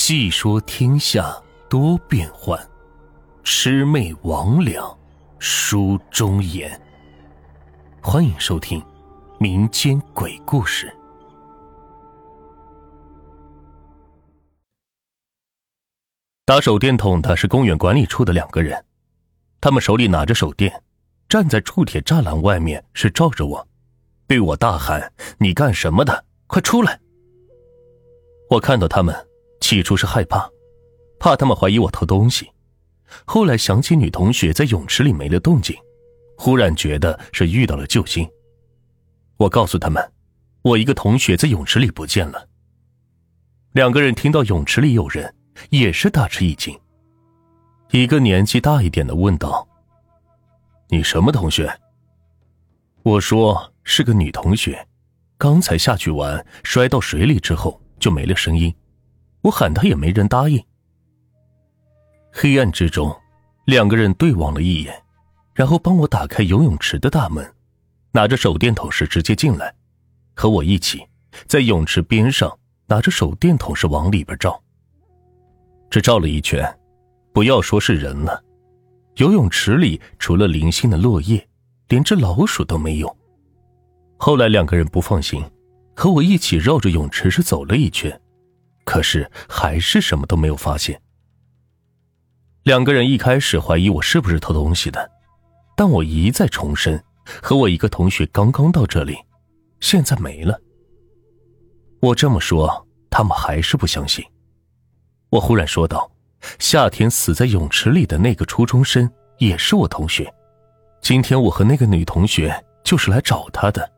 [0.00, 1.36] 细说天下
[1.68, 2.56] 多变幻，
[3.42, 4.96] 魑魅魍魉
[5.40, 6.80] 书中言。
[8.00, 8.80] 欢迎收听
[9.40, 10.90] 民间鬼故事。
[16.46, 18.82] 打手电筒的是公园管理处的两个人，
[19.60, 20.80] 他们手里拿着手电，
[21.28, 23.68] 站在铸铁栅栏外面，是照着我，
[24.28, 26.24] 对我大喊：“你干什么的？
[26.46, 27.00] 快出来！”
[28.48, 29.27] 我看到他们，
[29.68, 30.50] 起初是害怕，
[31.18, 32.50] 怕他们怀疑我偷东西。
[33.26, 35.76] 后来想起女同学在泳池里没了动静，
[36.38, 38.26] 忽然觉得是遇到了救星。
[39.36, 40.02] 我告诉他们，
[40.62, 42.48] 我一个同学在泳池里不见了。
[43.72, 45.34] 两个人听到泳池里有人，
[45.68, 46.74] 也是大吃一惊。
[47.90, 49.68] 一个年纪大一点的问道
[50.88, 51.70] ：“你什么同学？”
[53.04, 54.88] 我说：“是个女同学，
[55.36, 58.74] 刚才下去玩，摔到水里之后。”就没了声音，
[59.42, 60.62] 我喊他也没人答应。
[62.32, 63.14] 黑暗之中，
[63.66, 65.02] 两个人对望了一眼，
[65.54, 67.48] 然后帮我打开游泳池的大门，
[68.12, 69.74] 拿着手电筒是直接进来，
[70.34, 71.06] 和我一起
[71.46, 74.60] 在泳池边上拿着手电筒是往里边照。
[75.90, 76.64] 只照了一圈，
[77.32, 78.42] 不要说是人了，
[79.16, 81.48] 游泳池里除了零星的落叶，
[81.88, 83.16] 连只老鼠都没有。
[84.16, 85.42] 后来两个人不放心。
[86.00, 88.20] 和我一起绕着泳池是走了一圈，
[88.88, 90.98] 可是还是什么都没有发现。
[92.62, 95.10] 两个人一开始怀疑我是不是偷东西的，
[95.76, 96.98] 但我一再重申，
[97.42, 99.18] 和我一个同学刚刚到这里，
[99.80, 100.58] 现在没了。
[102.00, 104.24] 我这么说，他们还是不相信。
[105.28, 106.10] 我忽然说道
[106.58, 110.32] ：“夏天死在泳池里的那个初中生也是我同学，
[111.02, 113.92] 今天我和那个女同学就是来找他的。”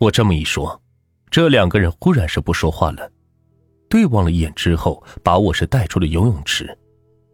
[0.00, 0.82] 我这么一说，
[1.30, 3.08] 这两个人忽然是不说话了，
[3.88, 6.76] 对望了一眼之后，把我是带出了游泳池，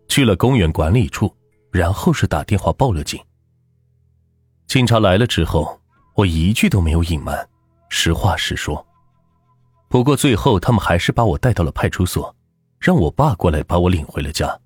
[0.08, 1.34] 去了公园管理处，
[1.70, 3.20] 然后是打电话报了警。
[4.66, 5.80] 警察来了之后，
[6.14, 7.48] 我一句都没有隐瞒，
[7.88, 8.84] 实话实说。
[9.88, 12.34] 不过最后他们还是把我带到了派出所，
[12.80, 14.58] 让我爸过来把我领回了家。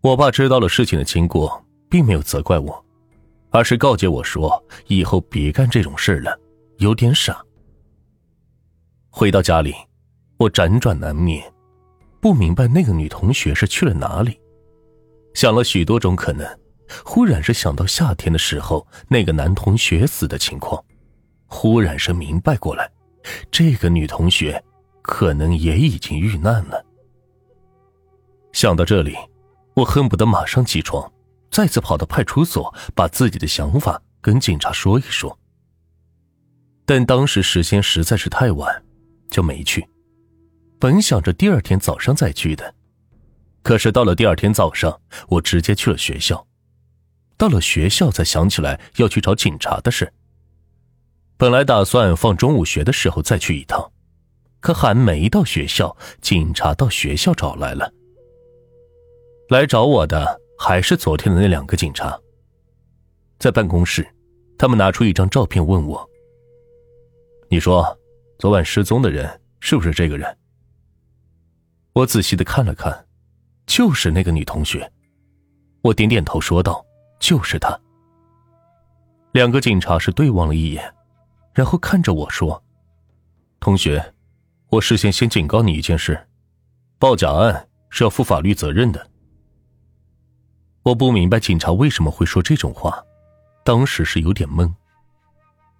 [0.00, 2.84] 我爸知道了事情的经过，并没有责怪我。
[3.50, 6.38] 而是告诫我说：“以后别干这种事了，
[6.76, 7.42] 有点傻。”
[9.08, 9.74] 回到家里，
[10.38, 11.42] 我辗转难眠，
[12.20, 14.38] 不明白那个女同学是去了哪里。
[15.34, 16.46] 想了许多种可能，
[17.04, 20.82] 忽然是想到夏天的时候那个男同学死的情况，
[21.46, 22.90] 忽然是明白过来，
[23.50, 24.62] 这个女同学
[25.02, 26.84] 可能也已经遇难了。
[28.52, 29.16] 想到这里，
[29.74, 31.10] 我恨不得马上起床。
[31.48, 35.38] 再次跑到派出所，把自己的想法跟警察说一说。
[36.84, 38.84] 但当时时间实在是太晚，
[39.30, 39.86] 就没去。
[40.78, 42.74] 本想着第二天早上再去的，
[43.62, 46.46] 可是到了第二天早上，我直接去了学校。
[47.36, 50.12] 到了学校，才想起来要去找警察的事。
[51.36, 53.92] 本来打算放中午学的时候再去一趟，
[54.60, 57.92] 可还没到学校，警察到学校找来了。
[59.48, 60.40] 来找我的。
[60.58, 62.18] 还是昨天的那两个警察，
[63.38, 64.08] 在办公室，
[64.56, 66.08] 他们拿出一张照片问我
[67.50, 67.86] ：“你说，
[68.38, 70.34] 昨晚失踪的人是不是这个人？”
[71.96, 73.06] 我仔细的看了看，
[73.64, 74.92] 就是那个女同学。
[75.80, 76.84] 我点点头说道
[77.18, 77.80] ：“就是她。”
[79.32, 80.94] 两个警察是对望了一眼，
[81.54, 82.62] 然后看着我说
[83.60, 84.12] ：“同学，
[84.68, 86.28] 我事先先警告你一件事，
[86.98, 89.10] 报假案是要负法律责任的。”
[90.84, 93.02] 我不明白警察为什么会说这种话，
[93.64, 94.70] 当时是有点懵。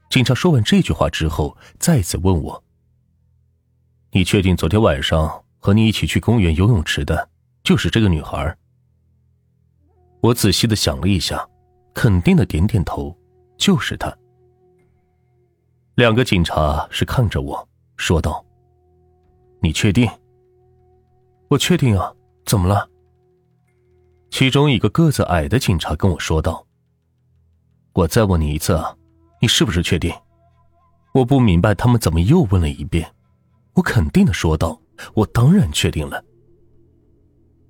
[0.08, 2.64] 警察说完这句话之后，再次问我
[4.12, 7.28] ：“你确定昨天晚上和你一起去公园游泳池的，
[7.64, 8.56] 就是这个女孩？”
[10.22, 11.44] 我仔细的想了一下，
[11.92, 13.12] 肯定的点点头，
[13.58, 14.16] 就是她。
[15.96, 18.46] 两个警察是看着我说道
[19.58, 20.08] ：“你确定？”
[21.50, 22.14] 我确定啊，
[22.44, 22.88] 怎么了？
[24.30, 26.64] 其中一个个子矮的警察跟我说道
[27.92, 28.96] ：“我再问你一次啊，
[29.42, 30.14] 你是不是确定？”
[31.12, 33.12] 我不明白他们怎么又问了一遍。
[33.74, 34.80] 我肯定的说道
[35.14, 36.22] ：“我当然确定了。”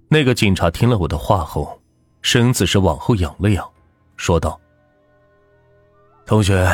[0.08, 1.80] 那个警察听了我的话后，
[2.22, 3.68] 身子是往后仰了仰，
[4.16, 4.60] 说道
[6.24, 6.68] ：“同学，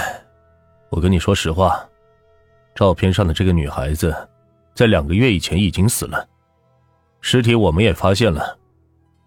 [0.91, 1.83] 我跟你说实话，
[2.75, 4.15] 照片上的这个女孩子，
[4.75, 6.29] 在两个月以前已经死了，
[7.21, 8.59] 尸体我们也发现了。”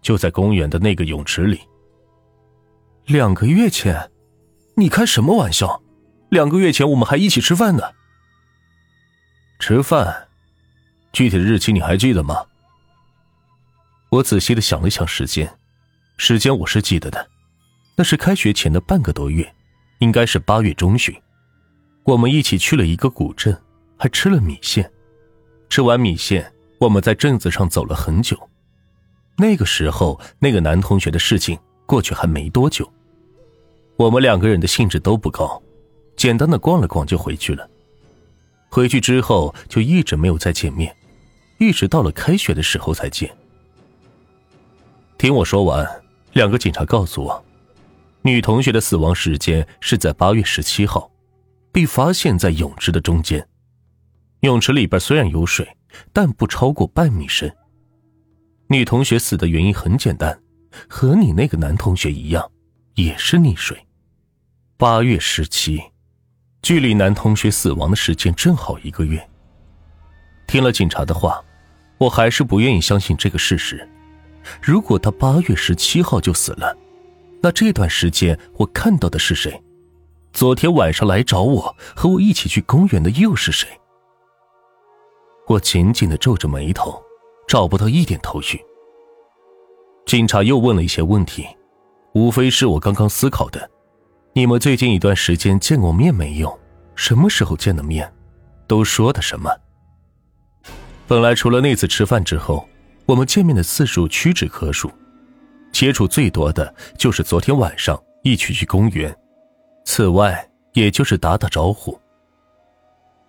[0.02, 1.58] 就在公园的那个泳池里。
[3.06, 4.08] 两个月前，
[4.76, 5.82] 你开什么玩笑？
[6.28, 7.82] 两个月前我们还一起吃饭呢。
[9.58, 10.25] 吃饭，
[11.16, 12.44] 具体的日期你还记得吗？
[14.10, 15.50] 我仔细的想了想时间，
[16.18, 17.26] 时间我是记得的，
[17.96, 19.50] 那是开学前的半个多月，
[20.00, 21.16] 应该是八月中旬。
[22.04, 23.58] 我们一起去了一个古镇，
[23.96, 24.92] 还吃了米线。
[25.70, 28.38] 吃完米线，我们在镇子上走了很久。
[29.38, 32.86] 那个时候，那个男同学的事情过去还没多久。
[33.96, 35.62] 我们两个人的兴致都不高，
[36.14, 37.66] 简单的逛了逛就回去了。
[38.68, 40.94] 回去之后就一直没有再见面，
[41.58, 43.34] 一直到了开学的时候才见。
[45.18, 45.86] 听我说完，
[46.34, 47.44] 两个警察告诉我，
[48.22, 51.10] 女同学的死亡时间是在八月十七号，
[51.72, 53.46] 被发现在泳池的中间。
[54.40, 55.66] 泳池里边虽然有水，
[56.12, 57.50] 但不超过半米深。
[58.68, 60.38] 女同学死的原因很简单，
[60.88, 62.50] 和你那个男同学一样，
[62.94, 63.86] 也是溺水。
[64.76, 65.80] 八月十七，
[66.60, 69.26] 距离男同学死亡的时间正好一个月。
[70.46, 71.42] 听了警察的话，
[71.98, 73.88] 我还是不愿意相信这个事实。
[74.62, 76.76] 如果他八月十七号就死了，
[77.42, 79.62] 那这段时间我看到的是谁？
[80.32, 83.68] 昨天晚上来找我和我一起去公园的又是谁？
[85.48, 87.02] 我紧紧的皱着眉头，
[87.48, 88.60] 找不到一点头绪。
[90.04, 91.46] 警察又问了一些问题，
[92.12, 93.70] 无非是我刚刚思考的。
[94.32, 96.58] 你们最近一段时间见过面没有？
[96.94, 98.12] 什么时候见的面？
[98.66, 99.50] 都说的什么？
[101.08, 102.68] 本来除了那次吃饭之后，
[103.06, 104.90] 我们见面的次数屈指可数，
[105.72, 109.14] 接触最多的就是昨天晚上一起去公园，
[109.84, 111.96] 此外也就是打打招呼。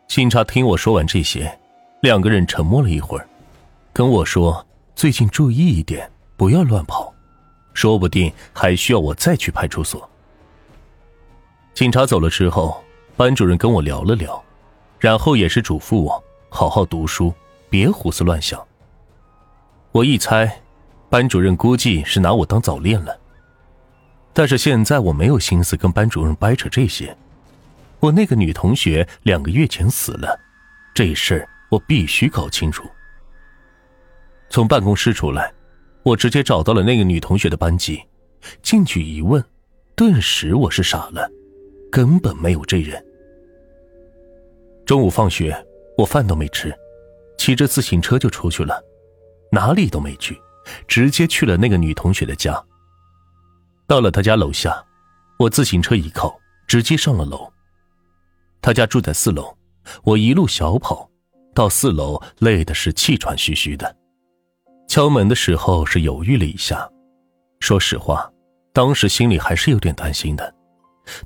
[0.08, 1.56] 警察听我说完这些，
[2.02, 3.28] 两个人沉默了一会儿，
[3.94, 4.66] 跟我说
[4.96, 7.14] ：“最近注意一点，不要乱跑，
[7.76, 10.10] 说不定还需要我再去派出所。”
[11.76, 12.84] 警察走了之后，
[13.16, 14.44] 班主任跟我聊了聊，
[14.98, 17.32] 然后也是嘱咐我好好读书，
[17.70, 18.66] 别胡思乱想。
[19.92, 20.62] 我一猜，
[21.10, 23.20] 班主任估计是拿我当早恋了。
[24.34, 27.16] 但是现在我没有心思跟班主任掰扯这些。
[28.00, 30.40] 我那个女同学两个月前死了，
[30.94, 32.84] 这事儿我必须搞清楚。
[34.50, 35.52] 从办公室出来，
[36.04, 38.02] 我直接找到了那个女同学的班级，
[38.62, 39.44] 进去一问，
[39.96, 41.28] 顿时我是傻了。
[41.92, 43.04] 根本没有这人。
[44.86, 45.58] 中午放学，
[45.98, 46.72] 我饭都没吃，
[47.48, 48.84] 骑着自行车就出去了，
[49.54, 50.38] 哪里都没去，
[50.86, 52.62] 直接去了那个女同学的家。
[53.88, 54.86] 到了她家楼下，
[55.40, 57.50] 我自行车一靠，直接上了楼。
[58.62, 59.58] 她家住在四楼，
[60.04, 61.10] 我一路小跑
[61.56, 63.96] 到四楼，累的是气喘吁吁的。
[64.90, 66.86] 敲门的时候是犹豫了一下，
[67.62, 68.30] 说实话，
[68.74, 70.54] 当时心里还是有点担心的。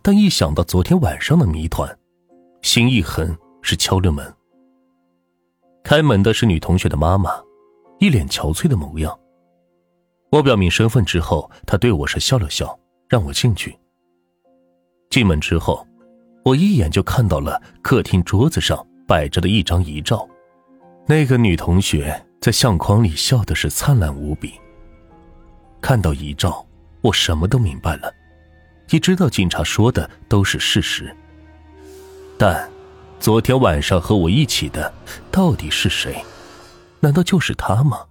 [0.03, 1.97] 但一想到昨天晚上的谜团，
[2.61, 4.31] 心一横，是敲了门。
[5.83, 7.31] 开门的是女同学的妈妈，
[7.99, 9.17] 一脸憔悴的模样。
[10.31, 12.79] 我表明身份之后，她对我是笑了笑，
[13.09, 13.77] 让我进去。
[15.09, 15.85] 进门之后，
[16.45, 20.27] 我一眼就看到了客厅桌子上摆着的一张遗照，
[21.05, 24.53] 那个女同学在相框里笑的是灿烂无比。
[25.81, 26.65] 看到遗照，
[27.01, 28.13] 我什么都明白了。
[28.91, 31.15] 也知道警察说的都是事实，
[32.37, 32.69] 但
[33.21, 34.91] 昨天晚上和我一起的
[35.31, 36.25] 到底是谁？
[36.99, 38.03] 难道就是他吗？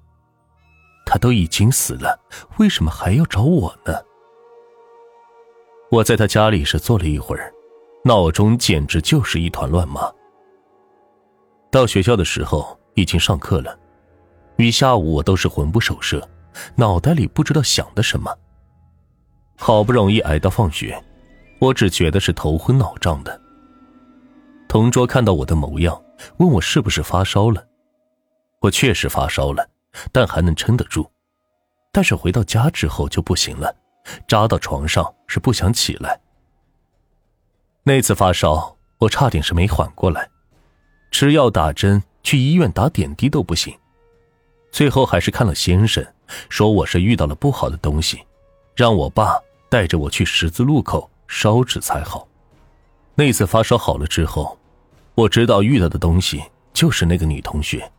[1.04, 2.16] 他都已经死了，
[2.58, 3.92] 为什么还要找我呢？
[5.90, 7.52] 我在他家里是坐了一会儿，
[8.04, 10.08] 脑中简直就是一团乱麻。
[11.72, 13.76] 到学校的时候已经上课了，
[14.58, 16.24] 一下午我都是魂不守舍，
[16.76, 18.32] 脑袋里不知道想的什么。
[19.56, 21.02] 好不容易挨到放学，
[21.58, 23.39] 我只觉得是头昏脑胀的。
[24.70, 26.00] 同桌看到我的模样，
[26.36, 27.66] 问我是不是发烧了。
[28.60, 29.68] 我确实发烧了，
[30.12, 31.10] 但还能撑得住。
[31.90, 33.74] 但是回到家之后就不行了，
[34.28, 36.20] 扎到床上是不想起来。
[37.82, 40.30] 那次发烧，我差点是没缓过来，
[41.10, 43.76] 吃药打针，去医院打点滴都不行。
[44.70, 46.06] 最后还是看了先生，
[46.48, 48.24] 说我是遇到了不好的东西，
[48.76, 49.36] 让我爸。
[49.68, 52.26] 带着我去十字路口烧纸才好。
[53.14, 54.58] 那次发烧好了之后，
[55.20, 57.92] 我知道遇到的东西就是那个女同学，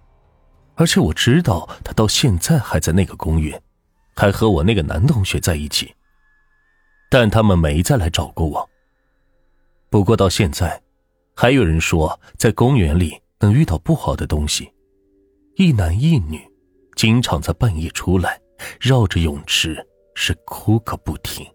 [0.73, 3.61] 而且我知道她到现在还在那个公园，
[4.15, 5.93] 还和我那个男同学在一起。
[7.11, 8.67] 但他们没再来找过我。
[9.89, 10.81] 不过到现在，
[11.35, 14.71] 还有人说在公园里能遇到不好的东西，
[15.57, 16.41] 一男一女，
[16.95, 18.39] 经常在半夜出来，
[18.79, 19.85] 绕着泳池
[20.15, 21.45] 是哭个不停。